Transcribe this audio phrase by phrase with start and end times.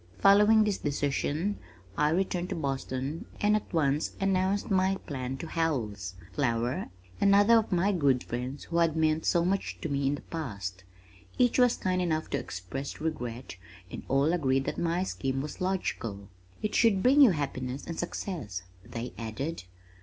[0.17, 1.59] Following this decision,
[1.95, 6.87] I returned to Boston, and at once announced my plan to Howells, Flower
[7.21, 10.21] and other of my good friends who had meant so much to me in the
[10.23, 10.83] past.
[11.37, 13.57] Each was kind enough to express regret
[13.91, 16.29] and all agreed that my scheme was logical.
[16.63, 19.65] "It should bring you happiness and success," they added.